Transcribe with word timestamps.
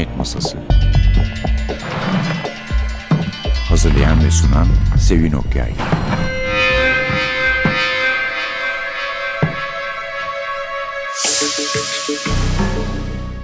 Cinayet 0.00 0.18
Masası 0.18 0.58
Hazırlayan 3.68 4.24
ve 4.24 4.30
sunan 4.30 4.66
Sevin 4.98 5.32
Okyay 5.32 5.72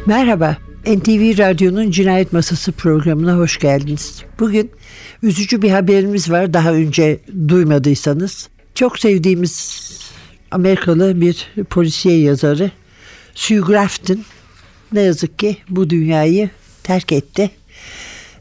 Merhaba, 0.07 0.57
NTV 0.87 1.39
Radyo'nun 1.39 1.91
Cinayet 1.91 2.33
Masası 2.33 2.73
programına 2.73 3.37
hoş 3.37 3.59
geldiniz. 3.59 4.23
Bugün 4.41 4.71
üzücü 5.23 5.63
bir 5.63 5.71
haberimiz 5.71 6.31
var 6.31 6.53
daha 6.53 6.73
önce 6.73 7.21
duymadıysanız. 7.49 8.49
Çok 8.75 8.99
sevdiğimiz 8.99 9.83
Amerikalı 10.51 11.21
bir 11.21 11.49
polisiye 11.71 12.21
yazarı 12.21 12.71
Sue 13.35 13.59
Grafton 13.59 14.19
ne 14.93 15.01
yazık 15.01 15.39
ki 15.39 15.57
bu 15.69 15.91
dünyayı 15.91 16.51
terk 16.83 17.13
etti. 17.13 17.51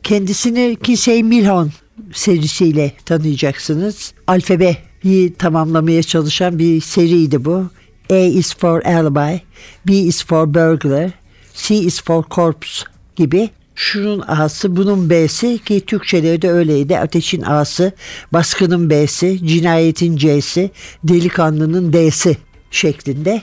Kendisini 0.04 0.78
Kinsey 0.84 1.24
Milhon 1.24 1.72
serisiyle 2.14 2.92
tanıyacaksınız. 3.06 4.14
Alfabeyi 4.28 5.34
tamamlamaya 5.38 6.04
çalışan 6.04 6.60
bir 6.60 6.82
seriydi 6.82 7.46
bu. 7.46 7.70
A 8.10 8.16
is 8.16 8.56
for 8.58 8.82
alibi, 8.82 9.42
B 9.88 9.94
is 9.94 10.26
for 10.26 10.54
burglar, 10.54 11.12
C 11.54 11.76
is 11.76 12.04
for 12.04 12.24
corpse 12.32 12.84
gibi. 13.16 13.50
Şunun 13.76 14.24
A'sı, 14.28 14.76
bunun 14.76 15.10
B'si 15.10 15.60
ki 15.66 15.82
Türkçeleri 15.86 16.42
de 16.42 16.52
öyleydi. 16.52 17.00
Ateşin 17.00 17.42
A'sı, 17.42 17.92
baskının 18.34 18.90
B'si, 18.90 19.48
cinayetin 19.48 20.18
C'si, 20.18 20.72
delikanlının 21.04 21.94
D'si 21.94 22.38
şeklinde. 22.72 23.42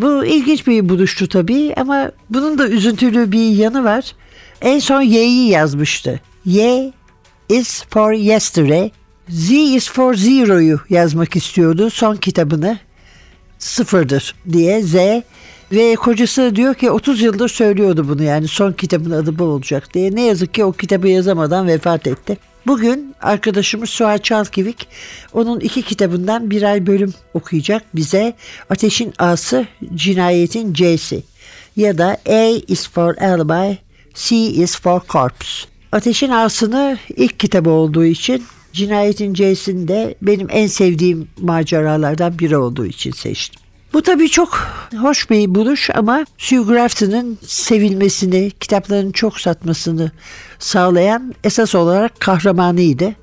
Bu 0.00 0.24
ilginç 0.24 0.66
bir 0.66 0.88
buluştu 0.88 1.28
tabii 1.28 1.74
ama 1.76 2.10
bunun 2.30 2.58
da 2.58 2.68
üzüntülü 2.68 3.32
bir 3.32 3.48
yanı 3.50 3.84
var. 3.84 4.14
En 4.60 4.78
son 4.78 5.02
Y'yi 5.02 5.48
yazmıştı. 5.48 6.20
Y 6.44 6.92
is 7.48 7.84
for 7.90 8.12
yesterday, 8.12 8.90
Z 9.28 9.50
is 9.50 9.90
for 9.90 10.14
zero'yu 10.14 10.80
yazmak 10.90 11.36
istiyordu 11.36 11.90
son 11.90 12.16
kitabını. 12.16 12.78
Sıfırdır 13.58 14.34
diye 14.52 14.82
Z 14.82 14.94
ve 15.72 15.94
kocası 15.94 16.56
diyor 16.56 16.74
ki 16.74 16.90
30 16.90 17.22
yıldır 17.22 17.48
söylüyordu 17.48 18.08
bunu 18.08 18.22
yani 18.22 18.48
son 18.48 18.72
kitabın 18.72 19.10
adı 19.10 19.38
bu 19.38 19.44
olacak 19.44 19.94
diye. 19.94 20.14
Ne 20.14 20.22
yazık 20.22 20.54
ki 20.54 20.64
o 20.64 20.72
kitabı 20.72 21.08
yazamadan 21.08 21.66
vefat 21.66 22.06
etti. 22.06 22.38
Bugün 22.66 23.14
arkadaşımız 23.22 23.90
Suat 23.90 24.24
Çalkivik 24.24 24.88
onun 25.32 25.60
iki 25.60 25.82
kitabından 25.82 26.50
birer 26.50 26.86
bölüm 26.86 27.14
okuyacak 27.34 27.82
bize. 27.94 28.34
Ateşin 28.70 29.12
A'sı, 29.18 29.66
Cinayetin 29.94 30.74
C'si 30.74 31.22
ya 31.76 31.98
da 31.98 32.18
A 32.28 32.60
is 32.68 32.88
for 32.88 33.16
alibi, 33.16 33.78
C 34.14 34.36
is 34.36 34.80
for 34.80 35.00
corpse. 35.08 35.68
Ateşin 35.92 36.30
A'sını 36.30 36.98
ilk 37.16 37.40
kitabı 37.40 37.70
olduğu 37.70 38.04
için 38.04 38.44
Cinayetin 38.72 39.34
C'sini 39.34 39.88
de 39.88 40.14
benim 40.22 40.46
en 40.50 40.66
sevdiğim 40.66 41.28
maceralardan 41.40 42.38
biri 42.38 42.56
olduğu 42.56 42.86
için 42.86 43.10
seçtim. 43.10 43.60
Bu 43.92 44.02
tabii 44.02 44.28
çok 44.28 44.68
hoş 45.00 45.30
bir 45.30 45.54
buluş 45.54 45.90
ama 45.94 46.26
Sue 46.38 46.64
Grafton'ın 46.64 47.38
sevilmesini, 47.46 48.50
kitaplarının 48.50 49.12
çok 49.12 49.40
satmasını 49.40 50.10
sağlayan 50.58 51.34
esas 51.44 51.74
olarak 51.74 52.20
kahramanıydı. 52.20 53.14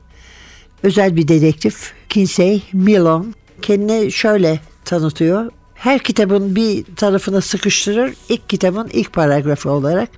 Özel 0.83 1.15
bir 1.15 1.27
dedektif 1.27 1.93
Kinsey 2.09 2.63
Milon 2.73 3.33
kendini 3.61 4.11
şöyle 4.11 4.59
tanıtıyor. 4.85 5.51
Her 5.73 5.99
kitabın 5.99 6.55
bir 6.55 6.83
tarafına 6.95 7.41
sıkıştırır. 7.41 8.13
İlk 8.29 8.49
kitabın 8.49 8.89
ilk 8.93 9.13
paragrafı 9.13 9.71
olarak. 9.71 10.09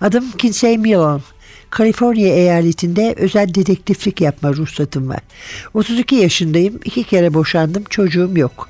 Adım 0.00 0.30
Kinsey 0.30 0.78
Milon. 0.78 1.22
Kaliforniya 1.70 2.34
eyaletinde 2.34 3.14
özel 3.18 3.54
dedektiflik 3.54 4.20
yapma 4.20 4.52
ruhsatım 4.52 5.08
var. 5.08 5.20
32 5.74 6.14
yaşındayım. 6.14 6.80
iki 6.84 7.04
kere 7.04 7.34
boşandım. 7.34 7.84
Çocuğum 7.90 8.30
yok. 8.36 8.68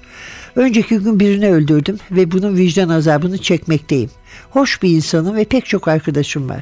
Önceki 0.57 0.99
gün 0.99 1.21
birini 1.21 1.51
öldürdüm 1.51 1.99
ve 2.11 2.31
bunun 2.31 2.57
vicdan 2.57 2.89
azabını 2.89 3.39
çekmekteyim. 3.39 4.11
Hoş 4.51 4.83
bir 4.83 4.91
insanım 4.91 5.37
ve 5.37 5.45
pek 5.45 5.67
çok 5.67 5.89
arkadaşım 5.89 6.49
var. 6.49 6.61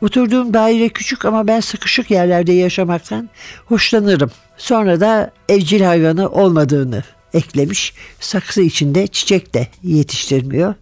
Oturduğum 0.00 0.54
daire 0.54 0.88
küçük 0.88 1.24
ama 1.24 1.46
ben 1.46 1.60
sıkışık 1.60 2.10
yerlerde 2.10 2.52
yaşamaktan 2.52 3.28
hoşlanırım. 3.66 4.30
Sonra 4.56 5.00
da 5.00 5.30
evcil 5.48 5.80
hayvanı 5.80 6.28
olmadığını 6.28 7.02
eklemiş. 7.34 7.94
Saksı 8.20 8.62
içinde 8.62 9.06
çiçek 9.06 9.54
de 9.54 9.68
yetiştirmiyor. 9.82 10.74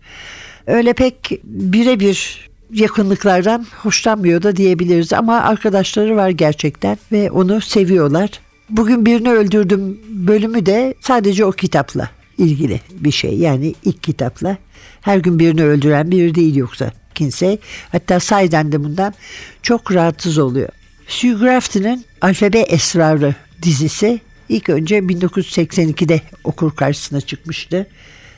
Öyle 0.66 0.92
pek 0.92 1.40
birebir 1.44 2.50
yakınlıklardan 2.72 3.66
hoşlanmıyor 3.82 4.42
da 4.42 4.56
diyebiliriz 4.56 5.12
ama 5.12 5.40
arkadaşları 5.40 6.16
var 6.16 6.28
gerçekten 6.28 6.98
ve 7.12 7.30
onu 7.30 7.60
seviyorlar. 7.60 8.30
Bugün 8.70 9.06
birini 9.06 9.30
öldürdüm 9.30 10.00
bölümü 10.08 10.66
de 10.66 10.94
sadece 11.00 11.44
o 11.44 11.52
kitapla 11.52 12.19
ilgili 12.40 12.80
bir 12.90 13.12
şey. 13.12 13.38
Yani 13.38 13.74
ilk 13.84 14.02
kitapla 14.02 14.56
her 15.00 15.18
gün 15.18 15.38
birini 15.38 15.64
öldüren 15.64 16.10
biri 16.10 16.34
değil 16.34 16.56
yoksa 16.56 16.92
Kinsey. 17.14 17.58
Hatta 17.92 18.20
sayeden 18.20 18.72
de 18.72 18.84
bundan 18.84 19.14
çok 19.62 19.94
rahatsız 19.94 20.38
oluyor. 20.38 20.68
Sue 21.06 21.32
Grafton'ın 21.32 22.04
Alfabe 22.20 22.58
Esrarı 22.58 23.34
dizisi 23.62 24.20
ilk 24.48 24.68
önce 24.68 24.98
1982'de 24.98 26.20
okur 26.44 26.76
karşısına 26.76 27.20
çıkmıştı. 27.20 27.86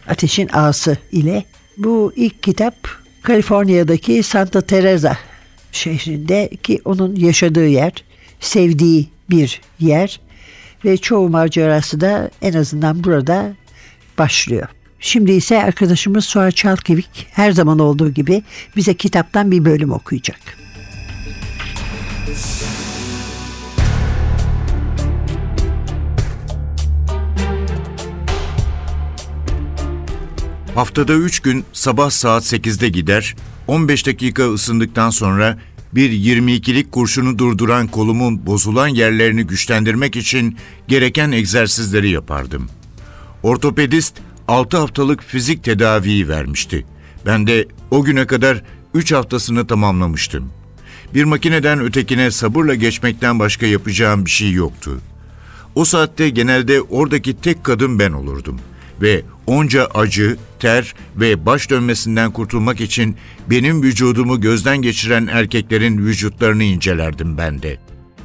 Ateşin 0.08 0.48
Ağası 0.52 0.96
ile. 1.12 1.44
Bu 1.76 2.12
ilk 2.16 2.42
kitap 2.42 2.74
Kaliforniya'daki 3.22 4.22
Santa 4.22 4.60
Teresa 4.60 5.18
şehrinde 5.72 6.50
ki 6.62 6.80
onun 6.84 7.16
yaşadığı 7.16 7.68
yer, 7.68 7.92
sevdiği 8.40 9.08
bir 9.30 9.60
yer 9.80 10.20
ve 10.84 10.96
çoğu 10.96 11.28
macerası 11.28 12.00
da 12.00 12.30
en 12.42 12.52
azından 12.52 13.04
burada 13.04 13.52
başlıyor. 14.18 14.68
Şimdi 15.00 15.32
ise 15.32 15.62
arkadaşımız 15.62 16.24
Suat 16.24 16.56
Çalkevik 16.56 17.26
her 17.30 17.52
zaman 17.52 17.78
olduğu 17.78 18.10
gibi 18.10 18.42
bize 18.76 18.94
kitaptan 18.94 19.50
bir 19.50 19.64
bölüm 19.64 19.92
okuyacak. 19.92 20.40
Haftada 30.74 31.14
3 31.14 31.40
gün 31.40 31.64
sabah 31.72 32.10
saat 32.10 32.42
8'de 32.42 32.88
gider, 32.88 33.36
15 33.66 34.06
dakika 34.06 34.52
ısındıktan 34.52 35.10
sonra 35.10 35.58
bir 35.92 36.10
22'lik 36.10 36.92
kurşunu 36.92 37.38
durduran 37.38 37.86
kolumun 37.86 38.46
bozulan 38.46 38.88
yerlerini 38.88 39.42
güçlendirmek 39.42 40.16
için 40.16 40.56
gereken 40.88 41.32
egzersizleri 41.32 42.10
yapardım. 42.10 42.68
Ortopedist 43.42 44.14
6 44.48 44.76
haftalık 44.76 45.22
fizik 45.22 45.64
tedaviyi 45.64 46.28
vermişti. 46.28 46.86
Ben 47.26 47.46
de 47.46 47.66
o 47.90 48.02
güne 48.04 48.26
kadar 48.26 48.62
3 48.94 49.12
haftasını 49.12 49.66
tamamlamıştım. 49.66 50.50
Bir 51.14 51.24
makineden 51.24 51.80
ötekine 51.80 52.30
sabırla 52.30 52.74
geçmekten 52.74 53.38
başka 53.38 53.66
yapacağım 53.66 54.24
bir 54.24 54.30
şey 54.30 54.52
yoktu. 54.52 55.00
O 55.74 55.84
saatte 55.84 56.28
genelde 56.28 56.82
oradaki 56.82 57.36
tek 57.36 57.64
kadın 57.64 57.98
ben 57.98 58.12
olurdum 58.12 58.60
ve 59.02 59.22
onca 59.46 59.86
acı, 59.86 60.36
ter 60.58 60.94
ve 61.16 61.46
baş 61.46 61.70
dönmesinden 61.70 62.30
kurtulmak 62.32 62.80
için 62.80 63.16
benim 63.50 63.82
vücudumu 63.82 64.40
gözden 64.40 64.82
geçiren 64.82 65.26
erkeklerin 65.26 65.98
vücutlarını 65.98 66.64
incelerdim 66.64 67.38
ben 67.38 67.62
de. 67.62 67.78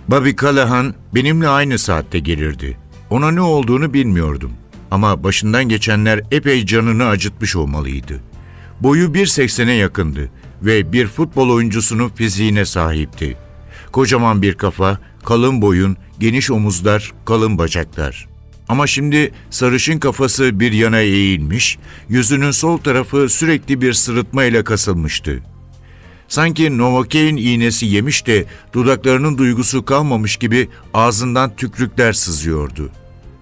Bobby 0.08 0.32
Callahan 0.42 0.94
benimle 1.16 1.48
aynı 1.48 1.80
saatte 1.80 2.20
gelirdi. 2.20 2.78
Ona 3.10 3.32
ne 3.32 3.42
olduğunu 3.42 3.94
bilmiyordum. 3.94 4.52
Ama 4.92 5.24
başından 5.24 5.70
geçenler 5.70 6.22
epey 6.32 6.66
canını 6.66 7.06
acıtmış 7.06 7.56
olmalıydı. 7.56 8.22
Boyu 8.80 9.08
1.80'e 9.08 9.74
yakındı 9.74 10.30
ve 10.62 10.92
bir 10.94 11.08
futbol 11.08 11.50
oyuncusunun 11.50 12.10
fiziğine 12.10 12.66
sahipti. 12.66 13.38
Kocaman 13.92 14.42
bir 14.42 14.54
kafa, 14.54 15.00
kalın 15.26 15.62
boyun, 15.62 15.98
geniş 16.20 16.52
omuzlar, 16.52 17.14
kalın 17.26 17.58
bacaklar. 17.58 18.28
Ama 18.70 18.88
şimdi 18.88 19.32
sarışın 19.50 20.00
kafası 20.00 20.60
bir 20.60 20.72
yana 20.72 21.00
eğilmiş, 21.00 21.78
yüzünün 22.10 22.52
sol 22.52 22.78
tarafı 22.78 23.30
sürekli 23.30 23.82
bir 23.82 23.94
sırıtma 23.94 24.44
ile 24.44 24.64
kasılmıştı. 24.64 25.44
Sanki 26.28 26.78
Novocaine 26.78 27.42
iğnesi 27.42 27.86
yemiş 27.86 28.28
de 28.28 28.46
dudaklarının 28.74 29.38
duygusu 29.38 29.86
kalmamış 29.86 30.38
gibi 30.38 30.70
ağzından 30.94 31.56
tükrükler 31.56 32.14
sızıyordu. 32.14 32.90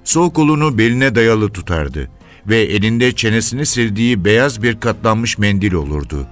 Sol 0.05 0.31
kolunu 0.31 0.77
beline 0.77 1.15
dayalı 1.15 1.49
tutardı 1.49 2.09
ve 2.47 2.57
elinde 2.57 3.11
çenesini 3.11 3.65
sildiği 3.65 4.25
beyaz 4.25 4.63
bir 4.63 4.79
katlanmış 4.79 5.37
mendil 5.37 5.73
olurdu. 5.73 6.27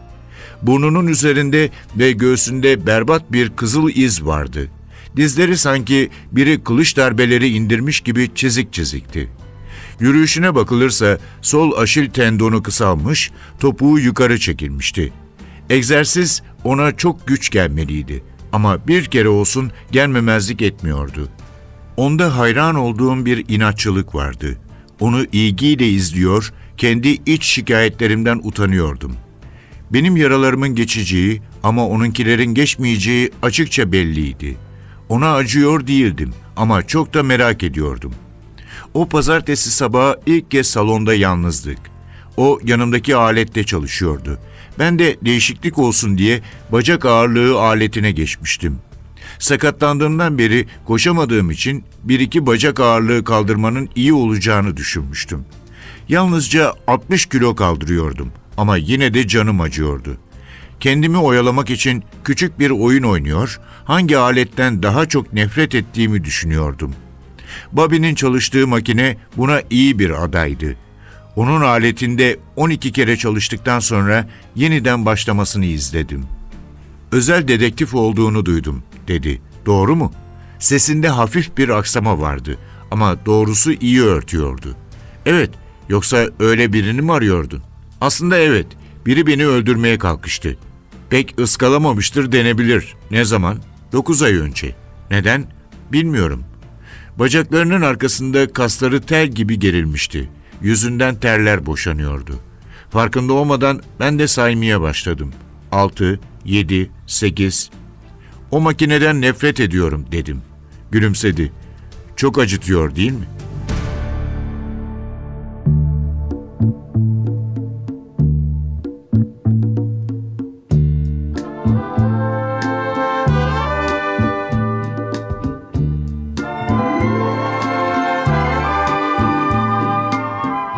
Burnunun 0.62 1.08
üzerinde 1.08 1.70
ve 1.98 2.12
göğsünde 2.12 2.86
berbat 2.88 3.32
bir 3.32 3.50
kızıl 3.50 3.90
iz 3.90 4.26
vardı. 4.26 4.70
Dizleri 5.16 5.58
sanki 5.58 6.10
biri 6.32 6.64
kılıç 6.64 6.98
darbeleri 6.98 7.50
indirmiş 7.50 8.02
gibi 8.02 8.30
çizik 8.36 8.74
çizikti. 8.74 9.30
Yürüyüşüne 10.00 10.56
bakılırsa 10.56 11.18
sol 11.42 11.78
aşil 11.78 12.10
tendonu 12.10 12.64
kısalmış, 12.64 13.32
topuğu 13.60 14.00
yukarı 14.00 14.40
çekilmişti. 14.40 15.14
Egzersiz 15.70 16.44
ona 16.64 16.98
çok 16.98 17.28
güç 17.28 17.50
gelmeliydi 17.50 18.24
ama 18.52 18.88
bir 18.88 19.06
kere 19.06 19.30
olsun 19.30 19.72
gelmemezlik 19.92 20.62
etmiyordu. 20.62 21.30
Onda 21.98 22.38
hayran 22.38 22.76
olduğum 22.76 23.26
bir 23.26 23.46
inatçılık 23.48 24.16
vardı. 24.16 24.58
Onu 25.00 25.26
ilgiyle 25.32 25.90
izliyor, 25.90 26.54
kendi 26.78 27.10
iç 27.10 27.44
şikayetlerimden 27.44 28.42
utanıyordum. 28.44 29.16
Benim 29.94 30.18
yaralarımın 30.18 30.76
geçeceği 30.76 31.42
ama 31.64 31.88
onunkilerin 31.88 32.54
geçmeyeceği 32.54 33.32
açıkça 33.42 33.92
belliydi. 33.92 34.58
Ona 35.10 35.34
acıyor 35.34 35.88
değildim 35.88 36.34
ama 36.56 36.88
çok 36.88 37.14
da 37.14 37.24
merak 37.24 37.64
ediyordum. 37.64 38.14
O 38.94 39.10
pazartesi 39.10 39.72
sabahı 39.72 40.20
ilk 40.26 40.52
kez 40.52 40.68
salonda 40.68 41.14
yalnızdık. 41.14 41.80
O 42.38 42.60
yanımdaki 42.64 43.16
alette 43.16 43.64
çalışıyordu. 43.64 44.40
Ben 44.80 45.00
de 45.00 45.18
değişiklik 45.26 45.78
olsun 45.78 46.18
diye 46.18 46.42
bacak 46.72 47.06
ağırlığı 47.06 47.60
aletine 47.62 48.12
geçmiştim. 48.12 48.80
Sakatlandığımdan 49.40 50.38
beri 50.38 50.68
koşamadığım 50.86 51.52
için 51.52 51.84
bir 52.04 52.20
iki 52.20 52.46
bacak 52.46 52.80
ağırlığı 52.80 53.24
kaldırmanın 53.24 53.90
iyi 53.96 54.14
olacağını 54.14 54.78
düşünmüştüm. 54.78 55.46
Yalnızca 56.10 56.74
60 56.88 57.26
kilo 57.26 57.56
kaldırıyordum 57.56 58.32
ama 58.58 58.78
yine 58.78 59.14
de 59.14 59.28
canım 59.28 59.62
acıyordu. 59.62 60.18
Kendimi 60.80 61.18
oyalamak 61.18 61.70
için 61.70 62.04
küçük 62.24 62.60
bir 62.60 62.70
oyun 62.70 63.04
oynuyor, 63.04 63.60
hangi 63.86 64.18
aletten 64.18 64.84
daha 64.84 65.06
çok 65.06 65.34
nefret 65.34 65.76
ettiğimi 65.76 66.24
düşünüyordum. 66.24 66.96
Bobby'nin 67.72 68.16
çalıştığı 68.16 68.68
makine 68.68 69.18
buna 69.38 69.62
iyi 69.70 70.00
bir 70.00 70.24
adaydı. 70.24 70.76
Onun 71.36 71.62
aletinde 71.62 72.40
12 72.56 72.92
kere 72.92 73.18
çalıştıktan 73.18 73.80
sonra 73.80 74.30
yeniden 74.56 75.06
başlamasını 75.06 75.66
izledim. 75.66 76.26
Özel 77.12 77.48
dedektif 77.48 77.96
olduğunu 77.96 78.46
duydum, 78.46 78.84
dedi. 79.08 79.42
Doğru 79.66 79.96
mu? 79.96 80.12
Sesinde 80.60 81.10
hafif 81.10 81.58
bir 81.58 81.70
aksama 81.70 82.20
vardı 82.20 82.58
ama 82.92 83.26
doğrusu 83.26 83.72
iyi 83.72 84.04
örtüyordu. 84.04 84.76
Evet, 85.26 85.50
yoksa 85.90 86.30
öyle 86.40 86.74
birini 86.74 87.02
mi 87.02 87.14
arıyordun? 87.14 87.64
Aslında 88.02 88.38
evet, 88.38 88.68
biri 89.06 89.28
beni 89.28 89.48
öldürmeye 89.48 89.98
kalkıştı. 89.98 90.58
Pek 91.10 91.40
ıskalamamıştır 91.40 92.32
denebilir. 92.32 92.96
Ne 93.12 93.26
zaman? 93.26 93.58
Dokuz 93.92 94.22
ay 94.22 94.36
önce. 94.36 94.76
Neden? 95.12 95.46
Bilmiyorum. 95.92 96.44
Bacaklarının 97.20 97.82
arkasında 97.82 98.54
kasları 98.54 99.02
tel 99.02 99.28
gibi 99.28 99.60
gerilmişti. 99.60 100.30
Yüzünden 100.62 101.16
terler 101.16 101.66
boşanıyordu. 101.66 102.40
Farkında 102.90 103.34
olmadan 103.34 103.82
ben 104.00 104.20
de 104.20 104.28
saymaya 104.28 104.82
başladım. 104.82 105.34
Altı, 105.72 106.20
yedi, 106.46 106.92
sekiz. 107.08 107.70
O 108.54 108.60
makineden 108.60 109.22
nefret 109.22 109.60
ediyorum 109.60 110.06
dedim. 110.12 110.42
Gülümsedi. 110.92 111.52
Çok 112.16 112.40
acıtıyor 112.40 112.96
değil 112.96 113.12
mi? 113.12 113.26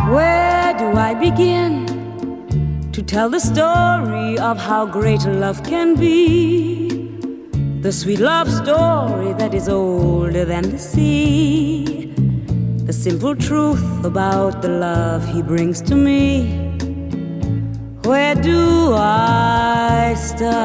Where 0.09 0.79
do 0.79 0.99
I 0.99 1.15
begin 1.21 1.85
to 2.93 3.01
tell 3.05 3.31
the 3.31 3.39
story 3.39 4.39
of 4.39 4.57
how 4.57 4.85
great 4.85 5.25
love 5.25 5.69
can 5.69 5.99
be? 5.99 6.84
The 7.85 7.91
sweet 7.91 8.19
love 8.19 8.49
story 8.51 9.33
that 9.33 9.53
is 9.53 9.69
older 9.69 10.43
than 10.43 10.71
the 10.71 10.79
sea. 10.79 12.11
The 12.83 12.91
simple 12.91 13.35
truth 13.35 14.03
about 14.03 14.63
the 14.63 14.69
love 14.69 15.23
he 15.31 15.43
brings 15.43 15.83
to 15.83 15.95
me. 15.95 16.47
Where 18.01 18.33
do 18.33 18.95
I 18.95 20.15
start? 20.17 20.55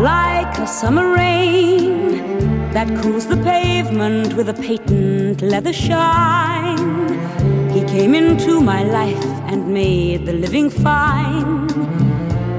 Like 0.00 0.56
a 0.56 0.66
summer 0.66 1.12
rain 1.12 2.70
that 2.72 2.88
cools 3.02 3.26
the 3.26 3.36
pavement 3.36 4.32
with 4.32 4.48
a 4.48 4.54
patent 4.54 5.42
leather 5.42 5.74
shine. 5.74 6.78
He 7.68 7.84
came 7.84 8.14
into 8.14 8.62
my 8.62 8.82
life 8.82 9.26
and 9.52 9.68
made 9.68 10.24
the 10.24 10.32
living 10.32 10.70
fine 10.70 11.68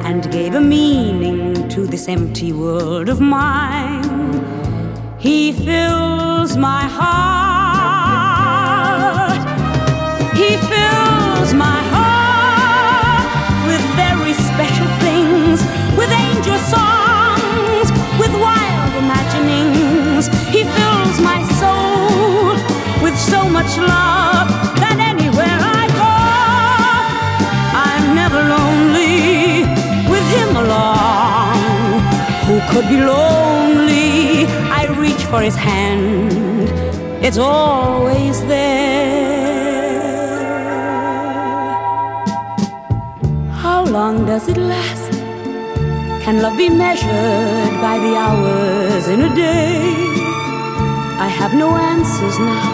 and 0.10 0.32
gave 0.32 0.56
a 0.56 0.60
meaning 0.60 1.70
to 1.70 1.86
this 1.86 2.08
empty 2.08 2.52
world 2.52 3.10
of 3.10 3.22
mine. 3.22 4.04
He 5.20 5.52
fills 5.54 6.58
my 6.58 6.86
heart. 7.00 8.20
He 10.36 10.58
fills 10.72 11.54
my 11.54 11.80
heart 11.94 13.30
with 13.70 13.84
very 14.04 14.34
special 14.50 14.90
things, 15.06 15.62
with 16.00 16.10
angel 16.26 16.58
songs, 16.76 17.88
with 18.22 18.34
wild 18.46 18.94
imaginings. 19.04 20.26
He 20.56 20.62
fills 20.78 21.16
my 21.22 21.40
soul 21.62 22.58
with 23.04 23.16
so 23.16 23.48
much 23.48 23.78
love 23.78 24.48
that 24.82 25.09
Could 32.72 32.88
be 32.88 32.98
lonely? 32.98 34.46
I 34.80 34.86
reach 35.04 35.24
for 35.32 35.42
his 35.42 35.56
hand, 35.56 36.32
it's 37.26 37.38
always 37.38 38.40
there. 38.46 39.30
How 43.64 43.84
long 43.86 44.26
does 44.26 44.48
it 44.48 44.58
last? 44.58 45.12
Can 46.24 46.42
love 46.44 46.58
be 46.58 46.70
measured 46.70 47.74
by 47.86 47.96
the 48.06 48.14
hours 48.24 49.08
in 49.08 49.22
a 49.22 49.32
day? 49.36 49.96
I 51.26 51.28
have 51.40 51.54
no 51.54 51.70
answers 51.76 52.38
now, 52.40 52.70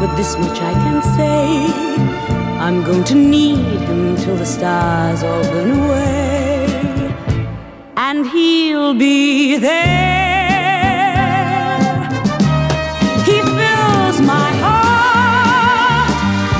but 0.00 0.14
this 0.16 0.36
much 0.38 0.58
I 0.60 0.72
can 0.84 0.98
say. 1.16 1.40
I'm 2.64 2.78
going 2.84 3.04
to 3.04 3.14
need 3.14 3.80
him 3.88 4.16
till 4.16 4.36
the 4.36 4.46
stars 4.46 5.22
all 5.22 5.42
burn 5.52 5.70
away, 5.80 6.43
and 8.16 8.26
he'll 8.28 8.94
be 8.94 9.56
there. 9.56 9.74
He 13.28 13.40
fills 13.58 14.20
my 14.20 14.50
heart 14.64 16.14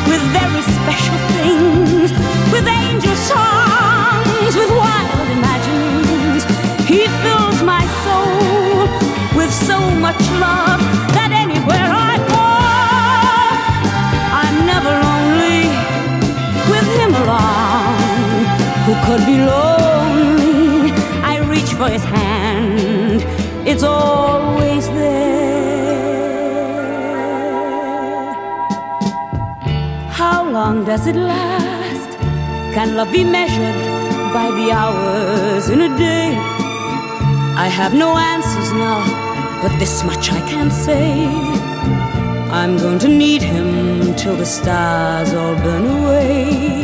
with 0.08 0.22
very 0.38 0.62
special 0.78 1.18
things, 1.36 2.10
with 2.52 2.66
angel 2.66 3.16
songs, 3.32 4.52
with 4.60 4.70
wild 4.82 5.28
imaginings. 5.38 6.42
He 6.88 7.06
fills 7.22 7.62
my 7.62 7.84
soul 8.04 8.88
with 9.38 9.52
so 9.52 9.78
much 10.04 10.20
love 10.40 10.73
long 30.74 30.84
does 30.84 31.06
it 31.06 31.16
last? 31.16 32.10
Can 32.74 32.96
love 32.96 33.12
be 33.12 33.24
measured 33.24 33.78
by 34.32 34.50
the 34.58 34.72
hours 34.72 35.68
in 35.68 35.80
a 35.80 35.96
day? 35.96 36.34
I 37.56 37.68
have 37.68 37.94
no 37.94 38.16
answers 38.16 38.72
now, 38.72 39.00
but 39.62 39.76
this 39.78 40.02
much 40.04 40.32
I 40.32 40.40
can 40.50 40.70
say. 40.70 41.26
I'm 42.50 42.76
going 42.76 42.98
to 43.00 43.08
need 43.08 43.42
him 43.42 44.14
till 44.16 44.36
the 44.36 44.46
stars 44.46 45.32
all 45.34 45.54
burn 45.56 45.86
away. 45.98 46.83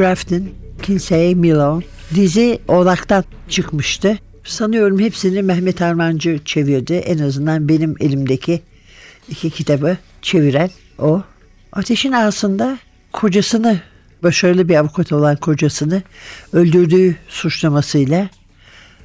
Grafton, 0.00 0.48
Kinsey 0.82 1.34
Millon 1.34 1.84
dizi 2.14 2.58
Oğlak'tan 2.68 3.24
çıkmıştı. 3.48 4.18
Sanıyorum 4.44 4.98
hepsini 4.98 5.42
Mehmet 5.42 5.82
Armancı 5.82 6.40
çevirdi. 6.44 6.94
En 6.94 7.18
azından 7.18 7.68
benim 7.68 7.96
elimdeki 8.00 8.62
iki 9.28 9.50
kitabı 9.50 9.96
çeviren 10.22 10.70
o. 10.98 11.22
Ateşin 11.72 12.12
Ağası'nda 12.12 12.78
kocasını, 13.12 13.80
başarılı 14.22 14.68
bir 14.68 14.76
avukat 14.76 15.12
olan 15.12 15.36
kocasını 15.36 16.02
öldürdüğü 16.52 17.16
suçlamasıyla 17.28 18.28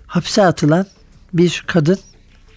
hapse 0.08 0.46
atılan 0.46 0.86
bir 1.34 1.64
kadın 1.68 2.00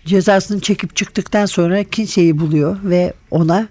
cezasını 0.04 0.60
çekip 0.60 0.96
çıktıktan 0.96 1.46
sonra 1.46 1.84
kimseyi 1.84 2.38
buluyor 2.38 2.76
ve 2.84 3.12
ona 3.30 3.68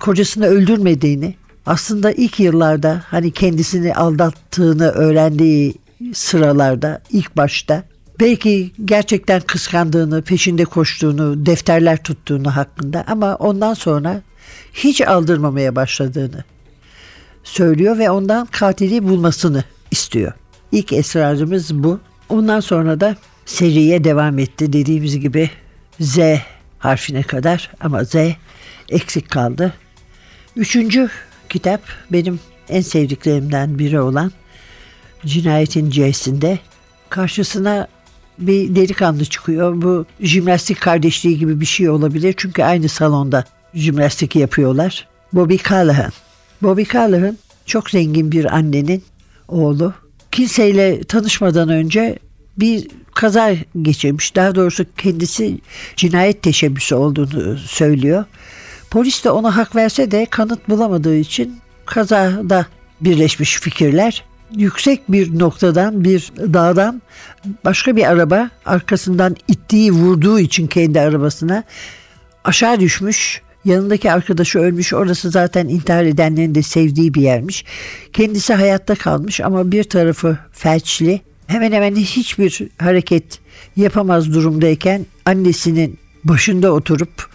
kocasını 0.00 0.46
öldürmediğini 0.46 1.34
aslında 1.66 2.12
ilk 2.12 2.40
yıllarda 2.40 3.02
hani 3.06 3.30
kendisini 3.30 3.94
aldattığını 3.94 4.88
öğrendiği 4.88 5.74
sıralarda 6.12 7.02
ilk 7.10 7.36
başta 7.36 7.82
belki 8.20 8.70
gerçekten 8.84 9.40
kıskandığını, 9.40 10.22
peşinde 10.22 10.64
koştuğunu, 10.64 11.46
defterler 11.46 12.02
tuttuğunu 12.02 12.56
hakkında 12.56 13.04
ama 13.06 13.36
ondan 13.36 13.74
sonra 13.74 14.22
hiç 14.72 15.00
aldırmamaya 15.00 15.76
başladığını 15.76 16.44
söylüyor 17.44 17.98
ve 17.98 18.10
ondan 18.10 18.46
katili 18.46 19.08
bulmasını 19.08 19.64
istiyor. 19.90 20.32
İlk 20.72 20.92
esrarımız 20.92 21.74
bu. 21.74 22.00
Ondan 22.28 22.60
sonra 22.60 23.00
da 23.00 23.16
seriye 23.46 24.04
devam 24.04 24.38
etti 24.38 24.72
dediğimiz 24.72 25.20
gibi 25.20 25.50
Z 26.00 26.18
harfine 26.78 27.22
kadar 27.22 27.70
ama 27.80 28.04
Z 28.04 28.14
eksik 28.88 29.30
kaldı. 29.30 29.72
Üçüncü 30.56 31.10
kitap 31.50 31.80
benim 32.12 32.40
en 32.68 32.80
sevdiklerimden 32.80 33.78
biri 33.78 34.00
olan 34.00 34.32
Cinayetin 35.26 35.90
C'sinde 35.90 36.58
karşısına 37.10 37.88
bir 38.38 38.74
delikanlı 38.74 39.24
çıkıyor. 39.24 39.82
Bu 39.82 40.06
jimnastik 40.20 40.80
kardeşliği 40.80 41.38
gibi 41.38 41.60
bir 41.60 41.66
şey 41.66 41.90
olabilir. 41.90 42.34
Çünkü 42.36 42.62
aynı 42.62 42.88
salonda 42.88 43.44
jimnastik 43.74 44.36
yapıyorlar. 44.36 45.08
Bobby 45.32 45.56
Callahan. 45.68 46.12
Bobby 46.62 46.82
Callahan 46.92 47.38
çok 47.66 47.90
zengin 47.90 48.32
bir 48.32 48.54
annenin 48.56 49.04
oğlu. 49.48 49.94
Kimseyle 50.32 51.04
tanışmadan 51.04 51.68
önce 51.68 52.18
bir 52.58 52.88
kaza 53.14 53.54
geçirmiş. 53.82 54.36
Daha 54.36 54.54
doğrusu 54.54 54.84
kendisi 54.98 55.58
cinayet 55.96 56.42
teşebbüsü 56.42 56.94
olduğunu 56.94 57.58
söylüyor. 57.58 58.24
Polis 58.90 59.24
de 59.24 59.30
ona 59.30 59.56
hak 59.56 59.76
verse 59.76 60.10
de 60.10 60.26
kanıt 60.30 60.68
bulamadığı 60.68 61.16
için 61.16 61.58
kazada 61.86 62.66
birleşmiş 63.00 63.60
fikirler. 63.60 64.24
Yüksek 64.56 65.12
bir 65.12 65.38
noktadan 65.38 66.04
bir 66.04 66.32
dağdan 66.36 67.02
başka 67.64 67.96
bir 67.96 68.04
araba 68.04 68.50
arkasından 68.66 69.36
ittiği 69.48 69.92
vurduğu 69.92 70.40
için 70.40 70.66
kendi 70.66 71.00
arabasına 71.00 71.64
aşağı 72.44 72.80
düşmüş. 72.80 73.42
Yanındaki 73.64 74.12
arkadaşı 74.12 74.58
ölmüş. 74.58 74.92
Orası 74.92 75.30
zaten 75.30 75.68
intihar 75.68 76.04
edenlerin 76.04 76.54
de 76.54 76.62
sevdiği 76.62 77.14
bir 77.14 77.22
yermiş. 77.22 77.64
Kendisi 78.12 78.54
hayatta 78.54 78.94
kalmış 78.94 79.40
ama 79.40 79.72
bir 79.72 79.84
tarafı 79.84 80.38
felçli. 80.52 81.20
Hemen 81.46 81.72
hemen 81.72 81.96
hiçbir 81.96 82.68
hareket 82.78 83.38
yapamaz 83.76 84.34
durumdayken 84.34 85.06
annesinin 85.24 85.98
başında 86.24 86.72
oturup 86.72 87.30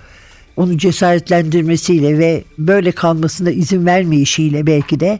onu 0.57 0.77
cesaretlendirmesiyle 0.77 2.19
ve 2.19 2.43
böyle 2.57 2.91
kalmasına 2.91 3.51
izin 3.51 3.85
vermeyişiyle 3.85 4.67
belki 4.67 4.99
de 4.99 5.19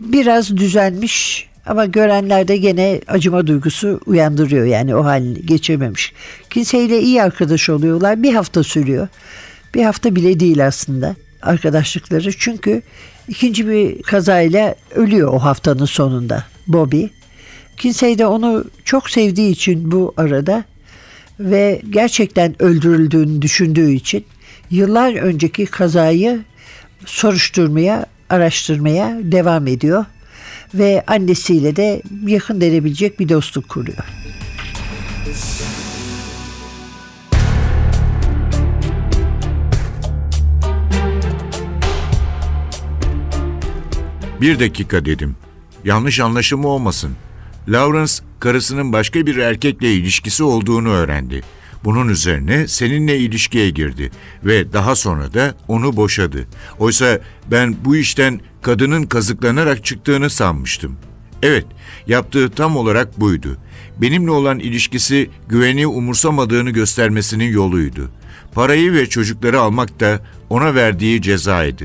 biraz 0.00 0.56
düzelmiş 0.56 1.48
ama 1.66 1.86
görenlerde 1.86 2.56
gene 2.56 3.00
acıma 3.08 3.46
duygusu 3.46 4.00
uyandırıyor 4.06 4.66
yani 4.66 4.96
o 4.96 5.04
halini 5.04 5.46
geçirmemiş. 5.46 6.12
Kimseyle 6.50 7.00
iyi 7.00 7.22
arkadaş 7.22 7.68
oluyorlar 7.68 8.22
bir 8.22 8.34
hafta 8.34 8.62
sürüyor. 8.62 9.08
Bir 9.74 9.84
hafta 9.84 10.16
bile 10.16 10.40
değil 10.40 10.66
aslında 10.66 11.16
arkadaşlıkları 11.42 12.32
çünkü 12.38 12.82
ikinci 13.28 13.68
bir 13.68 14.02
kazayla 14.02 14.74
ölüyor 14.94 15.32
o 15.32 15.38
haftanın 15.38 15.84
sonunda 15.84 16.44
Bobby. 16.66 17.04
Kinsey 17.76 18.18
de 18.18 18.26
onu 18.26 18.64
çok 18.84 19.10
sevdiği 19.10 19.50
için 19.52 19.92
bu 19.92 20.14
arada 20.16 20.64
ve 21.40 21.82
gerçekten 21.90 22.62
öldürüldüğünü 22.62 23.42
düşündüğü 23.42 23.92
için 23.92 24.24
yıllar 24.70 25.14
önceki 25.14 25.66
kazayı 25.66 26.40
soruşturmaya, 27.06 28.06
araştırmaya 28.30 29.18
devam 29.22 29.66
ediyor 29.66 30.04
ve 30.74 31.04
annesiyle 31.06 31.76
de 31.76 32.02
yakın 32.26 32.60
denebilecek 32.60 33.20
bir 33.20 33.28
dostluk 33.28 33.68
kuruyor. 33.68 34.04
Bir 44.40 44.60
dakika 44.60 45.04
dedim. 45.04 45.36
Yanlış 45.84 46.20
anlaşılma 46.20 46.68
olmasın. 46.68 47.10
Lawrence 47.68 48.12
karısının 48.40 48.92
başka 48.92 49.26
bir 49.26 49.36
erkekle 49.36 49.94
ilişkisi 49.94 50.44
olduğunu 50.44 50.88
öğrendi. 50.88 51.42
Bunun 51.84 52.08
üzerine 52.08 52.68
seninle 52.68 53.18
ilişkiye 53.18 53.70
girdi 53.70 54.10
ve 54.44 54.72
daha 54.72 54.94
sonra 54.94 55.34
da 55.34 55.54
onu 55.68 55.96
boşadı. 55.96 56.46
Oysa 56.78 57.20
ben 57.50 57.76
bu 57.84 57.96
işten 57.96 58.40
kadının 58.62 59.02
kazıklanarak 59.02 59.84
çıktığını 59.84 60.30
sanmıştım. 60.30 60.96
Evet, 61.42 61.66
yaptığı 62.06 62.50
tam 62.50 62.76
olarak 62.76 63.20
buydu. 63.20 63.56
Benimle 63.98 64.30
olan 64.30 64.58
ilişkisi 64.58 65.30
güveni 65.48 65.86
umursamadığını 65.86 66.70
göstermesinin 66.70 67.52
yoluydu. 67.52 68.10
Parayı 68.54 68.92
ve 68.92 69.08
çocukları 69.08 69.60
almak 69.60 70.00
da 70.00 70.20
ona 70.50 70.74
verdiği 70.74 71.22
cezaydı. 71.22 71.84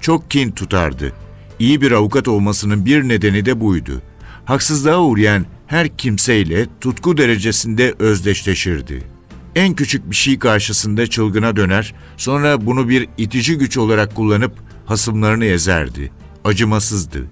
Çok 0.00 0.30
kin 0.30 0.50
tutardı. 0.50 1.12
İyi 1.58 1.80
bir 1.80 1.92
avukat 1.92 2.28
olmasının 2.28 2.86
bir 2.86 3.02
nedeni 3.08 3.46
de 3.46 3.60
buydu. 3.60 4.02
Haksızlığa 4.44 5.00
uğrayan 5.00 5.46
her 5.66 5.96
kimseyle 5.96 6.66
tutku 6.80 7.16
derecesinde 7.16 7.94
özdeşleşirdi. 7.98 9.11
En 9.54 9.74
küçük 9.74 10.10
bir 10.10 10.16
şey 10.16 10.38
karşısında 10.38 11.06
çılgına 11.06 11.56
döner, 11.56 11.94
sonra 12.16 12.66
bunu 12.66 12.88
bir 12.88 13.08
itici 13.18 13.58
güç 13.58 13.78
olarak 13.78 14.14
kullanıp 14.14 14.52
hasımlarını 14.86 15.44
ezerdi. 15.44 16.10
Acımasızdı. 16.44 17.26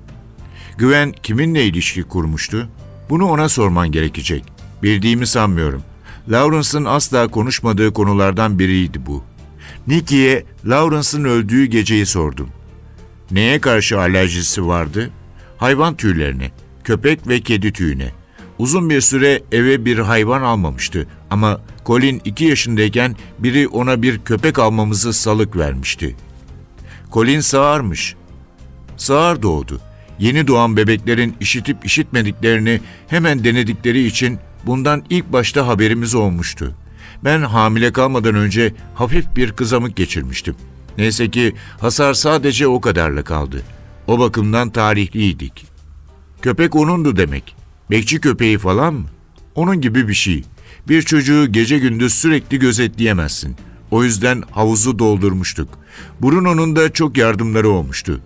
Güven 0.78 1.12
kiminle 1.12 1.64
ilişki 1.64 2.02
kurmuştu? 2.02 2.68
Bunu 3.10 3.26
ona 3.26 3.48
sorman 3.48 3.92
gerekecek. 3.92 4.44
Bildiğimi 4.82 5.26
sanmıyorum. 5.26 5.82
Lawrence'ın 6.28 6.84
asla 6.84 7.28
konuşmadığı 7.28 7.92
konulardan 7.92 8.58
biriydi 8.58 9.06
bu. 9.06 9.24
Nicky'ye 9.86 10.44
Lawrence'ın 10.66 11.24
öldüğü 11.24 11.64
geceyi 11.64 12.06
sordum. 12.06 12.48
Neye 13.30 13.60
karşı 13.60 14.00
alerjisi 14.00 14.66
vardı? 14.66 15.10
Hayvan 15.56 15.94
tüylerine, 15.96 16.50
köpek 16.84 17.28
ve 17.28 17.40
kedi 17.40 17.72
tüyüne. 17.72 18.12
Uzun 18.58 18.90
bir 18.90 19.00
süre 19.00 19.42
eve 19.52 19.84
bir 19.84 19.98
hayvan 19.98 20.42
almamıştı 20.42 21.06
ama 21.30 21.60
Colin 21.90 22.22
iki 22.24 22.44
yaşındayken 22.44 23.16
biri 23.38 23.68
ona 23.68 24.02
bir 24.02 24.18
köpek 24.18 24.58
almamızı 24.58 25.12
salık 25.12 25.56
vermişti. 25.56 26.16
Colin 27.12 27.40
sağırmış. 27.40 28.14
Sağır 28.96 29.42
doğdu. 29.42 29.80
Yeni 30.18 30.46
doğan 30.46 30.76
bebeklerin 30.76 31.36
işitip 31.40 31.86
işitmediklerini 31.86 32.80
hemen 33.08 33.44
denedikleri 33.44 34.06
için 34.06 34.38
bundan 34.66 35.04
ilk 35.10 35.32
başta 35.32 35.66
haberimiz 35.66 36.14
olmuştu. 36.14 36.74
Ben 37.24 37.42
hamile 37.42 37.92
kalmadan 37.92 38.34
önce 38.34 38.74
hafif 38.94 39.36
bir 39.36 39.52
kızamık 39.52 39.96
geçirmiştim. 39.96 40.54
Neyse 40.98 41.30
ki 41.30 41.54
hasar 41.80 42.14
sadece 42.14 42.66
o 42.66 42.80
kadarla 42.80 43.24
kaldı. 43.24 43.62
O 44.06 44.18
bakımdan 44.18 44.70
tarihliydik. 44.70 45.66
Köpek 46.42 46.76
onundu 46.76 47.16
demek. 47.16 47.56
Bekçi 47.90 48.20
köpeği 48.20 48.58
falan 48.58 48.94
mı? 48.94 49.06
Onun 49.54 49.80
gibi 49.80 50.08
bir 50.08 50.14
şey. 50.14 50.44
Bir 50.90 51.02
çocuğu 51.02 51.52
gece 51.52 51.78
gündüz 51.78 52.14
sürekli 52.14 52.58
gözetleyemezsin. 52.58 53.56
O 53.90 54.04
yüzden 54.04 54.42
havuzu 54.50 54.98
doldurmuştuk. 54.98 55.68
Bruno'nun 56.22 56.76
da 56.76 56.92
çok 56.92 57.16
yardımları 57.16 57.68
olmuştu. 57.68 58.20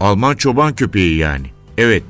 Alman 0.00 0.36
çoban 0.36 0.74
köpeği 0.74 1.16
yani. 1.16 1.46
Evet, 1.78 2.02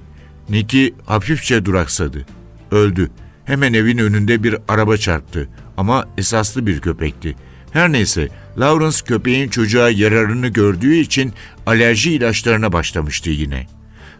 Nicky 0.49 0.95
hafifçe 1.07 1.65
duraksadı. 1.65 2.27
Öldü. 2.71 3.11
Hemen 3.45 3.73
evin 3.73 3.99
önünde 3.99 4.43
bir 4.43 4.57
araba 4.69 4.97
çarptı. 4.97 5.49
Ama 5.77 6.09
esaslı 6.19 6.67
bir 6.67 6.81
köpekti. 6.81 7.37
Her 7.73 7.93
neyse, 7.93 8.29
Lawrence 8.59 8.99
köpeğin 9.05 9.49
çocuğa 9.49 9.91
yararını 9.91 10.49
gördüğü 10.49 10.95
için 10.95 11.33
alerji 11.67 12.13
ilaçlarına 12.13 12.73
başlamıştı 12.73 13.31
yine. 13.31 13.67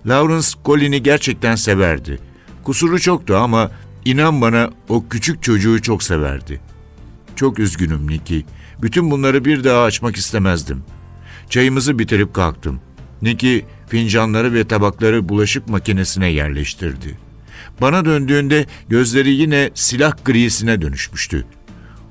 Lawrence 0.07 0.49
Colin'i 0.65 1.03
gerçekten 1.03 1.55
severdi. 1.55 2.19
Kusuru 2.65 3.01
çoktu 3.01 3.37
ama 3.37 3.71
inan 4.05 4.41
bana 4.41 4.71
o 4.89 5.09
küçük 5.09 5.43
çocuğu 5.43 5.83
çok 5.83 6.03
severdi. 6.03 6.61
Çok 7.37 7.59
üzgünüm 7.59 8.11
Nicky. 8.11 8.43
Bütün 8.83 9.11
bunları 9.11 9.45
bir 9.45 9.65
daha 9.65 9.83
açmak 9.83 10.17
istemezdim. 10.17 10.83
Çayımızı 11.51 11.99
bitirip 11.99 12.35
kalktım. 12.35 12.81
Nicky 13.23 13.63
fincanları 13.89 14.55
ve 14.55 14.69
tabakları 14.69 15.29
bulaşık 15.29 15.69
makinesine 15.69 16.29
yerleştirdi. 16.29 17.19
Bana 17.81 18.05
döndüğünde 18.05 18.67
gözleri 18.89 19.31
yine 19.31 19.71
silah 19.75 20.13
grisine 20.25 20.83
dönüşmüştü. 20.83 21.47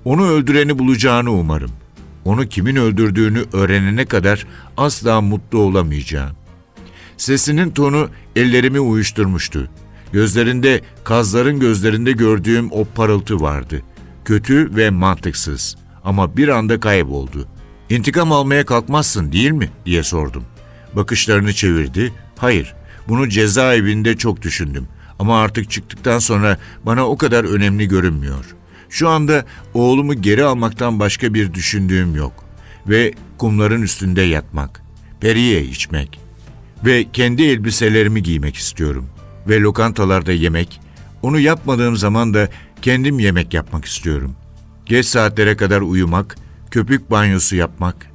Onu 0.06 0.28
öldüreni 0.28 0.80
bulacağını 0.80 1.32
umarım. 1.32 1.72
Onu 2.26 2.48
kimin 2.48 2.76
öldürdüğünü 2.76 3.44
öğrenene 3.54 4.06
kadar 4.06 4.48
asla 4.78 5.22
mutlu 5.22 5.60
olamayacağım. 5.60 6.36
Sesinin 7.18 7.72
tonu 7.72 8.10
ellerimi 8.36 8.80
uyuşturmuştu. 8.80 9.70
Gözlerinde, 10.14 10.82
kazların 11.04 11.60
gözlerinde 11.60 12.12
gördüğüm 12.12 12.72
o 12.72 12.86
parıltı 12.86 13.42
vardı. 13.42 13.82
Kötü 14.26 14.76
ve 14.76 14.90
mantıksız 14.90 15.76
ama 16.04 16.38
bir 16.38 16.48
anda 16.48 16.80
kayboldu. 16.80 17.48
İntikam 17.90 18.32
almaya 18.32 18.66
kalkmazsın 18.66 19.32
değil 19.32 19.52
mi 19.52 19.70
diye 19.86 20.04
sordum. 20.04 20.44
Bakışlarını 20.94 21.54
çevirdi. 21.54 22.14
Hayır, 22.38 22.76
bunu 23.08 23.30
cezaevinde 23.30 24.18
çok 24.18 24.42
düşündüm. 24.42 24.88
Ama 25.20 25.42
artık 25.42 25.72
çıktıktan 25.72 26.20
sonra 26.20 26.58
bana 26.84 27.08
o 27.08 27.18
kadar 27.18 27.44
önemli 27.44 27.88
görünmüyor. 27.88 28.56
Şu 28.90 29.10
anda 29.10 29.46
oğlumu 29.74 30.22
geri 30.22 30.44
almaktan 30.44 31.00
başka 31.00 31.34
bir 31.34 31.54
düşündüğüm 31.54 32.16
yok. 32.16 32.34
Ve 32.88 33.14
kumların 33.38 33.82
üstünde 33.82 34.22
yatmak, 34.22 34.82
periye 35.22 35.64
içmek 35.64 36.20
ve 36.86 37.06
kendi 37.14 37.44
elbiselerimi 37.44 38.24
giymek 38.24 38.56
istiyorum. 38.56 39.10
Ve 39.48 39.60
lokantalarda 39.62 40.32
yemek, 40.32 40.82
onu 41.22 41.40
yapmadığım 41.40 41.96
zaman 41.96 42.34
da 42.34 42.50
kendim 42.82 43.20
yemek 43.20 43.54
yapmak 43.54 43.86
istiyorum. 43.86 44.36
Geç 44.86 45.06
saatlere 45.06 45.58
kadar 45.58 45.82
uyumak, 45.82 46.38
köpük 46.72 47.12
banyosu 47.12 47.56
yapmak. 47.56 48.10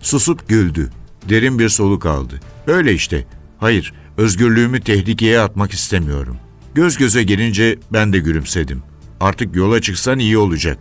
Susup 0.00 0.48
güldü. 0.48 0.90
Derin 1.28 1.58
bir 1.58 1.68
soluk 1.68 2.06
aldı. 2.06 2.40
Öyle 2.66 2.94
işte. 2.94 3.26
Hayır, 3.58 3.92
özgürlüğümü 4.16 4.80
tehlikeye 4.80 5.40
atmak 5.40 5.72
istemiyorum. 5.72 6.36
Göz 6.74 6.96
göze 6.96 7.22
gelince 7.22 7.78
ben 7.92 8.12
de 8.12 8.18
gülümsedim. 8.18 8.82
Artık 9.20 9.56
yola 9.56 9.80
çıksan 9.80 10.18
iyi 10.18 10.38
olacak. 10.38 10.78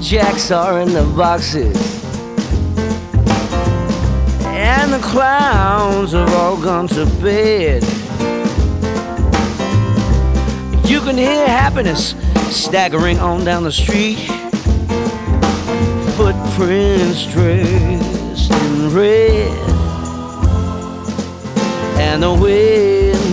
Jacks 0.00 0.50
are 0.50 0.80
in 0.80 0.92
the 0.92 1.02
boxes. 1.16 1.76
And 4.44 4.92
the 4.92 4.98
clowns 5.00 6.12
have 6.12 6.32
all 6.34 6.56
gone 6.56 6.88
to 6.88 7.04
bed. 7.22 7.82
You 10.88 11.00
can 11.00 11.16
hear 11.16 11.46
happiness 11.46 12.14
staggering 12.50 13.18
on 13.18 13.44
down 13.44 13.64
the 13.64 13.72
street. 13.72 14.18
Footprints 16.16 17.26
dressed 17.26 18.50
in 18.50 18.94
red. 18.94 19.52
And 21.98 22.22
the 22.22 22.32
wind 22.32 23.28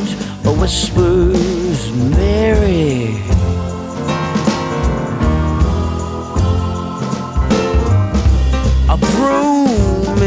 whispers 0.59 1.91
Mary. 1.91 3.21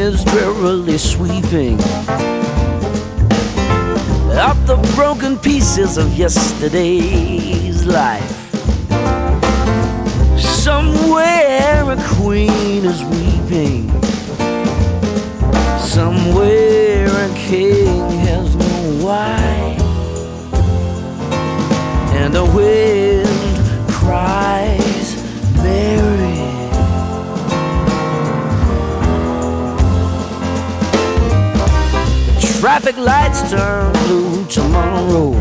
Is 0.08 0.24
drearily 0.24 0.96
sweeping 0.96 1.78
up 4.38 4.56
the 4.64 4.76
broken 4.94 5.36
pieces 5.38 5.98
of 5.98 6.16
yesterday's 6.16 7.84
life. 7.84 8.50
Somewhere 10.38 11.90
a 11.90 11.96
queen 12.16 12.86
is 12.86 13.04
weeping. 13.04 13.90
Somewhere 15.78 17.08
a 17.08 17.34
king 17.34 18.10
has 18.28 18.56
no 18.56 19.04
wife. 19.04 19.82
And 22.14 22.32
the 22.32 22.46
wind 22.46 23.28
cries, 23.90 25.08
Mary. 25.56 25.97
Traffic 32.68 32.98
lights 32.98 33.50
turn 33.50 33.92
blue 33.94 34.44
tomorrow. 34.44 35.32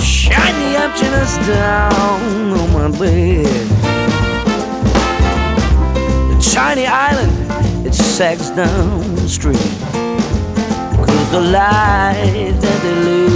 Shine 0.00 0.56
the 0.62 0.78
emptiness 0.80 1.36
down 1.46 2.52
on 2.60 2.72
my 2.72 2.88
bed. 2.98 3.44
The 6.30 6.50
tiny 6.54 6.86
island, 6.86 7.86
it 7.86 7.92
sags 7.92 8.48
down 8.48 9.14
the 9.16 9.28
street. 9.28 9.58
Cause 11.04 11.30
the 11.32 11.42
life 11.42 12.58
that 12.58 12.78
they 12.82 12.94
live 13.04 13.35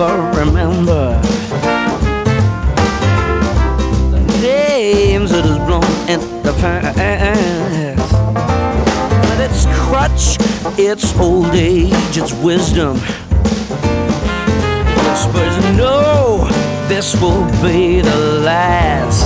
wind 0.00 0.10
ever 0.12 0.40
remember 0.40 1.20
the 4.10 4.20
names 4.40 5.32
it 5.32 5.44
has 5.44 5.58
blown 5.66 5.84
in 6.08 6.20
the 6.42 6.52
past. 6.60 6.96
But 9.28 9.40
its 9.40 9.66
crutch, 9.78 10.38
its 10.78 11.14
old 11.18 11.54
age, 11.54 12.16
its 12.16 12.32
wisdom. 12.32 12.96
Whispers, 14.96 15.56
no, 15.76 16.48
this 16.88 17.14
will 17.20 17.44
be 17.62 18.00
the 18.00 18.16
last. 18.44 19.24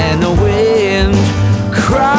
And 0.00 0.22
the 0.22 0.30
wind 0.42 1.14
cries, 1.74 2.17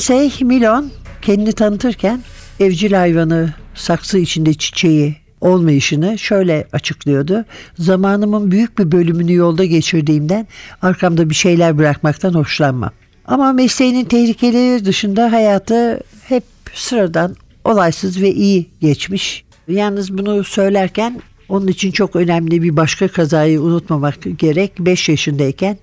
Kinsey 0.00 0.30
Milon 0.40 0.90
kendini 1.22 1.52
tanıtırken 1.52 2.20
evcil 2.60 2.92
hayvanı, 2.92 3.54
saksı 3.74 4.18
içinde 4.18 4.54
çiçeği 4.54 5.16
olmayışını 5.40 6.18
şöyle 6.18 6.66
açıklıyordu. 6.72 7.44
Zamanımın 7.78 8.50
büyük 8.50 8.78
bir 8.78 8.92
bölümünü 8.92 9.34
yolda 9.34 9.64
geçirdiğimden 9.64 10.46
arkamda 10.82 11.30
bir 11.30 11.34
şeyler 11.34 11.78
bırakmaktan 11.78 12.34
hoşlanmam. 12.34 12.90
Ama 13.24 13.52
mesleğinin 13.52 14.04
tehlikeleri 14.04 14.84
dışında 14.84 15.32
hayatı 15.32 16.00
hep 16.28 16.44
sıradan, 16.74 17.36
olaysız 17.64 18.22
ve 18.22 18.30
iyi 18.32 18.66
geçmiş. 18.80 19.44
Yalnız 19.68 20.18
bunu 20.18 20.44
söylerken 20.44 21.20
onun 21.48 21.66
için 21.66 21.90
çok 21.90 22.16
önemli 22.16 22.62
bir 22.62 22.76
başka 22.76 23.08
kazayı 23.08 23.60
unutmamak 23.60 24.16
gerek. 24.38 24.72
5 24.78 25.08
yaşındayken 25.08 25.78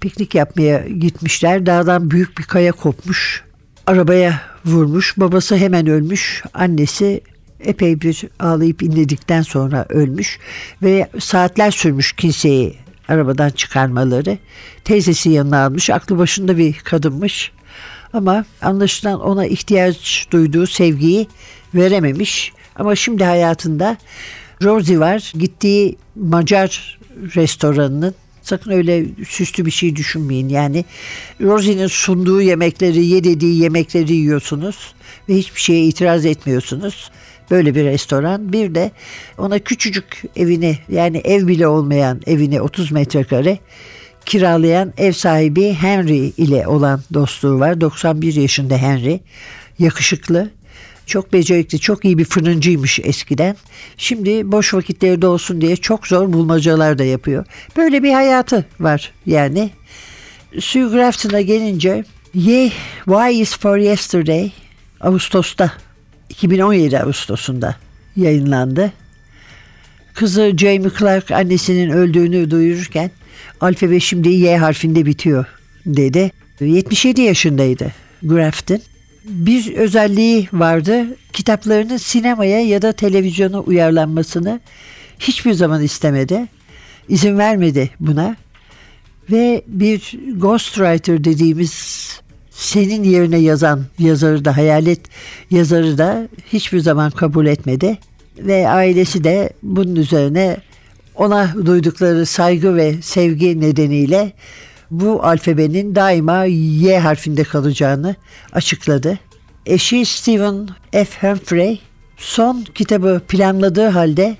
piknik 0.00 0.34
yapmaya 0.34 0.88
gitmişler. 0.88 1.66
Dağdan 1.66 2.10
büyük 2.10 2.38
bir 2.38 2.44
kaya 2.44 2.72
kopmuş. 2.72 3.44
Arabaya 3.86 4.40
vurmuş. 4.64 5.14
Babası 5.16 5.56
hemen 5.56 5.86
ölmüş. 5.86 6.42
Annesi 6.54 7.20
epey 7.60 8.00
bir 8.00 8.24
ağlayıp 8.40 8.82
inledikten 8.82 9.42
sonra 9.42 9.86
ölmüş. 9.88 10.38
Ve 10.82 11.08
saatler 11.18 11.70
sürmüş 11.70 12.12
kimseyi 12.12 12.76
arabadan 13.08 13.50
çıkarmaları. 13.50 14.38
Teyzesi 14.84 15.30
yanına 15.30 15.64
almış. 15.64 15.90
Aklı 15.90 16.18
başında 16.18 16.58
bir 16.58 16.72
kadınmış. 16.72 17.52
Ama 18.12 18.44
anlaşılan 18.62 19.20
ona 19.20 19.46
ihtiyaç 19.46 20.26
duyduğu 20.30 20.66
sevgiyi 20.66 21.28
verememiş. 21.74 22.52
Ama 22.76 22.96
şimdi 22.96 23.24
hayatında 23.24 23.96
Rosie 24.62 24.98
var. 24.98 25.32
Gittiği 25.38 25.96
Macar 26.16 26.98
restoranının 27.34 28.14
sakın 28.46 28.70
öyle 28.70 29.04
süslü 29.28 29.66
bir 29.66 29.70
şey 29.70 29.96
düşünmeyin. 29.96 30.48
Yani 30.48 30.84
Rosie'nin 31.40 31.86
sunduğu 31.86 32.42
yemekleri, 32.42 33.04
ye 33.04 33.24
dediği 33.24 33.62
yemekleri 33.62 34.12
yiyorsunuz 34.12 34.94
ve 35.28 35.34
hiçbir 35.34 35.60
şeye 35.60 35.84
itiraz 35.84 36.26
etmiyorsunuz. 36.26 37.10
Böyle 37.50 37.74
bir 37.74 37.84
restoran. 37.84 38.52
Bir 38.52 38.74
de 38.74 38.90
ona 39.38 39.58
küçücük 39.58 40.22
evini 40.36 40.78
yani 40.88 41.18
ev 41.18 41.46
bile 41.46 41.66
olmayan 41.66 42.20
evini 42.26 42.60
30 42.60 42.92
metrekare 42.92 43.58
kiralayan 44.26 44.92
ev 44.96 45.12
sahibi 45.12 45.72
Henry 45.72 46.32
ile 46.36 46.66
olan 46.66 47.00
dostluğu 47.14 47.60
var. 47.60 47.80
91 47.80 48.34
yaşında 48.34 48.76
Henry. 48.76 49.20
Yakışıklı. 49.78 50.50
Çok 51.06 51.32
becerikli, 51.32 51.80
çok 51.80 52.04
iyi 52.04 52.18
bir 52.18 52.24
fırıncıymış 52.24 53.00
eskiden. 53.02 53.56
Şimdi 53.96 54.52
boş 54.52 54.74
vakitleri 54.74 55.22
de 55.22 55.26
olsun 55.26 55.60
diye 55.60 55.76
çok 55.76 56.06
zor 56.06 56.32
bulmacalar 56.32 56.98
da 56.98 57.04
yapıyor. 57.04 57.46
Böyle 57.76 58.02
bir 58.02 58.12
hayatı 58.12 58.66
var 58.80 59.12
yani. 59.26 59.70
Sue 60.60 60.88
Grafton'a 60.88 61.40
gelince 61.40 62.04
Ye 62.34 62.72
Why 63.04 63.40
is 63.40 63.58
for 63.58 63.76
Yesterday 63.76 64.52
Ağustos'ta 65.00 65.72
2017 66.28 66.98
Ağustos'unda 66.98 67.76
yayınlandı. 68.16 68.92
Kızı 70.14 70.52
Jamie 70.58 70.90
Clark 70.98 71.30
annesinin 71.30 71.90
öldüğünü 71.90 72.50
duyururken 72.50 73.10
alfabe 73.60 74.00
şimdi 74.00 74.28
Y 74.28 74.58
harfinde 74.58 75.06
bitiyor 75.06 75.46
dedi. 75.86 76.32
77 76.60 77.20
yaşındaydı 77.20 77.92
Grafton. 78.22 78.80
Bir 79.26 79.74
özelliği 79.74 80.48
vardı. 80.52 81.06
Kitaplarının 81.32 81.96
sinemaya 81.96 82.60
ya 82.60 82.82
da 82.82 82.92
televizyona 82.92 83.60
uyarlanmasını 83.60 84.60
hiçbir 85.18 85.52
zaman 85.52 85.82
istemedi. 85.82 86.46
İzin 87.08 87.38
vermedi 87.38 87.90
buna. 88.00 88.36
Ve 89.30 89.62
bir 89.66 90.18
ghostwriter 90.36 91.24
dediğimiz 91.24 92.06
senin 92.50 93.04
yerine 93.04 93.38
yazan 93.38 93.84
yazarı 93.98 94.44
da 94.44 94.56
hayalet 94.56 95.00
yazarı 95.50 95.98
da 95.98 96.28
hiçbir 96.52 96.80
zaman 96.80 97.10
kabul 97.10 97.46
etmedi. 97.46 97.98
Ve 98.38 98.68
ailesi 98.68 99.24
de 99.24 99.50
bunun 99.62 99.96
üzerine 99.96 100.56
ona 101.14 101.54
duydukları 101.66 102.26
saygı 102.26 102.76
ve 102.76 102.94
sevgi 103.02 103.60
nedeniyle 103.60 104.32
bu 104.90 105.24
alfabenin 105.24 105.94
daima 105.94 106.44
Y 106.44 106.98
harfinde 106.98 107.44
kalacağını 107.44 108.14
açıkladı. 108.52 109.18
Eşi 109.66 110.04
Stephen 110.04 110.68
F. 110.92 111.28
Humphrey 111.28 111.80
son 112.16 112.64
kitabı 112.74 113.20
planladığı 113.28 113.88
halde 113.88 114.36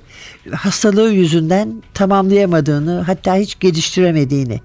hastalığı 0.53 1.13
yüzünden 1.13 1.83
tamamlayamadığını 1.95 3.01
hatta 3.01 3.37
hiç 3.37 3.59
geliştiremediğini 3.59 4.61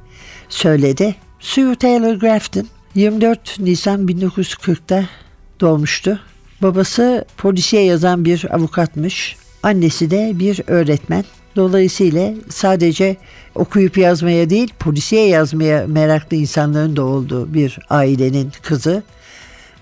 söyledi. 0.50 1.16
Sue 1.40 1.76
Taylor 1.76 2.16
Grafton 2.16 2.68
24 2.96 3.60
Nisan 3.60 4.08
1940'ta 4.08 5.06
doğmuştu. 5.60 6.20
Babası 6.62 7.26
polisiye 7.38 7.84
yazan 7.84 8.26
bir 8.26 8.56
avukatmış. 8.56 9.36
Annesi 9.64 10.12
de 10.12 10.32
bir 10.40 10.62
öğretmen. 10.68 11.26
Dolayısıyla 11.56 12.34
sadece 12.50 13.18
okuyup 13.56 13.98
yazmaya 13.98 14.50
değil, 14.50 14.74
polisiye 14.80 15.28
yazmaya 15.28 15.88
meraklı 15.88 16.38
insanların 16.38 16.96
da 16.96 17.04
olduğu 17.04 17.54
bir 17.54 17.80
ailenin 17.90 18.52
kızı. 18.62 19.04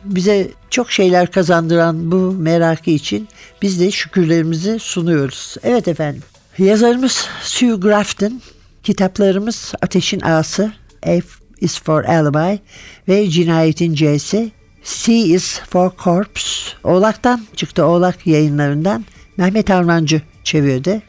Bize 0.03 0.47
çok 0.69 0.91
şeyler 0.91 1.31
kazandıran 1.31 2.11
bu 2.11 2.31
merakı 2.31 2.91
için 2.91 3.27
biz 3.61 3.79
de 3.79 3.91
şükürlerimizi 3.91 4.79
sunuyoruz. 4.79 5.55
Evet 5.63 5.87
efendim. 5.87 6.23
Yazarımız 6.57 7.27
Sue 7.41 7.75
Grafton, 7.75 8.41
kitaplarımız 8.83 9.73
Ateşin 9.81 10.21
Ağası, 10.21 10.71
F 11.03 11.23
is 11.61 11.81
for 11.81 12.03
Alibi 12.03 12.59
ve 13.07 13.29
Cinayetin 13.29 13.93
C'si, 13.93 14.51
C 14.83 15.13
is 15.13 15.59
for 15.59 15.91
Corpse. 16.03 16.71
Oğlak'tan 16.83 17.45
çıktı 17.55 17.85
Oğlak 17.85 18.27
yayınlarından. 18.27 19.05
Mehmet 19.37 19.69
Armancı 19.69 20.21
çevirdi. 20.43 21.01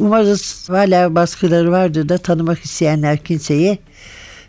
Umarız 0.00 0.68
hala 0.68 1.14
baskıları 1.14 1.72
vardır 1.72 2.08
da 2.08 2.18
tanımak 2.18 2.64
isteyenler 2.64 3.18
kimseyi 3.18 3.78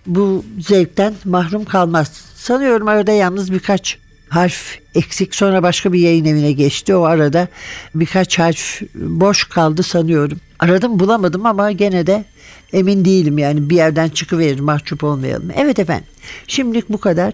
bu 0.07 0.45
zevkten 0.59 1.13
mahrum 1.25 1.65
kalmaz. 1.65 2.11
Sanıyorum 2.35 2.87
arada 2.87 3.11
yalnız 3.11 3.51
birkaç 3.53 3.97
harf 4.29 4.77
eksik 4.95 5.35
sonra 5.35 5.63
başka 5.63 5.93
bir 5.93 5.99
yayın 5.99 6.25
evine 6.25 6.51
geçti. 6.51 6.95
O 6.95 7.03
arada 7.03 7.47
birkaç 7.95 8.39
harf 8.39 8.81
boş 8.95 9.43
kaldı 9.43 9.83
sanıyorum. 9.83 10.39
Aradım 10.59 10.99
bulamadım 10.99 11.45
ama 11.45 11.71
gene 11.71 12.07
de 12.07 12.25
emin 12.73 13.05
değilim 13.05 13.37
yani 13.37 13.69
bir 13.69 13.75
yerden 13.75 14.09
çıkıverir 14.09 14.59
mahcup 14.59 15.03
olmayalım. 15.03 15.51
Evet 15.55 15.79
efendim 15.79 16.07
şimdilik 16.47 16.89
bu 16.89 16.97
kadar. 16.97 17.33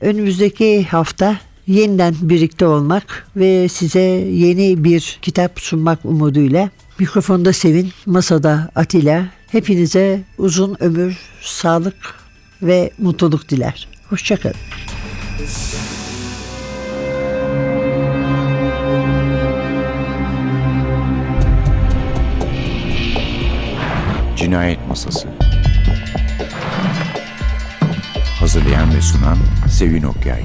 Önümüzdeki 0.00 0.84
hafta 0.84 1.36
yeniden 1.66 2.14
birlikte 2.22 2.66
olmak 2.66 3.26
ve 3.36 3.68
size 3.68 4.00
yeni 4.30 4.84
bir 4.84 5.18
kitap 5.22 5.60
sunmak 5.60 6.04
umuduyla 6.04 6.70
mikrofonda 6.98 7.52
Sevin, 7.52 7.92
masada 8.06 8.70
Atilla. 8.74 9.26
Hepinize 9.52 10.20
uzun 10.38 10.76
ömür, 10.80 11.16
sağlık 11.40 12.14
ve 12.62 12.90
mutluluk 12.98 13.48
diler. 13.48 13.88
Hoşçakalın. 14.10 14.56
Cinayet 24.36 24.88
Masası 24.88 25.28
Hazırlayan 28.40 28.94
ve 28.94 29.00
sunan 29.00 29.38
Sevin 29.70 30.02
Okyay 30.02 30.42